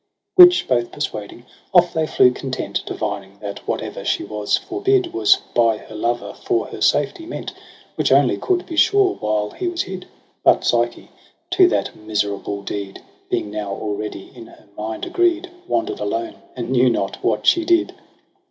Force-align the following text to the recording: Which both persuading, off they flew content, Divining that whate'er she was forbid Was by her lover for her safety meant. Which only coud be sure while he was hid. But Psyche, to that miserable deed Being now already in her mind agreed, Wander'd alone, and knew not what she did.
Which 0.33 0.67
both 0.67 0.91
persuading, 0.91 1.45
off 1.75 1.93
they 1.93 2.07
flew 2.07 2.31
content, 2.31 2.81
Divining 2.87 3.37
that 3.39 3.59
whate'er 3.67 4.03
she 4.03 4.23
was 4.23 4.57
forbid 4.57 5.13
Was 5.13 5.37
by 5.53 5.77
her 5.77 5.93
lover 5.93 6.33
for 6.33 6.65
her 6.69 6.81
safety 6.81 7.27
meant. 7.27 7.53
Which 7.97 8.11
only 8.11 8.37
coud 8.39 8.65
be 8.65 8.77
sure 8.77 9.13
while 9.19 9.51
he 9.51 9.67
was 9.67 9.83
hid. 9.83 10.07
But 10.43 10.63
Psyche, 10.63 11.11
to 11.51 11.67
that 11.67 11.95
miserable 11.95 12.63
deed 12.63 13.03
Being 13.29 13.51
now 13.51 13.73
already 13.73 14.31
in 14.33 14.47
her 14.47 14.67
mind 14.75 15.05
agreed, 15.05 15.51
Wander'd 15.67 15.99
alone, 15.99 16.37
and 16.55 16.71
knew 16.71 16.89
not 16.89 17.23
what 17.23 17.45
she 17.45 17.63
did. 17.63 17.93